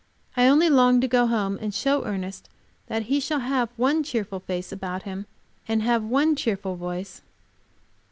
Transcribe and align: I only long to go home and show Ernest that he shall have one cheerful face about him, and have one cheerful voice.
I 0.35 0.47
only 0.47 0.67
long 0.67 0.99
to 1.01 1.07
go 1.07 1.27
home 1.27 1.59
and 1.61 1.75
show 1.75 2.03
Ernest 2.05 2.49
that 2.87 3.03
he 3.03 3.19
shall 3.19 3.41
have 3.41 3.69
one 3.77 4.01
cheerful 4.01 4.39
face 4.39 4.71
about 4.71 5.03
him, 5.03 5.27
and 5.67 5.83
have 5.83 6.03
one 6.03 6.35
cheerful 6.35 6.75
voice. 6.75 7.21